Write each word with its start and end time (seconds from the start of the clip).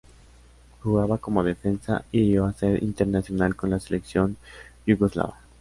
Jugaba 0.81 1.19
como 1.19 1.43
defensa 1.43 2.05
y 2.11 2.31
llegó 2.31 2.45
a 2.47 2.53
ser 2.53 2.81
internacional 2.81 3.55
con 3.55 3.69
la 3.69 3.79
selección 3.79 4.35
yugoslava. 4.87 5.37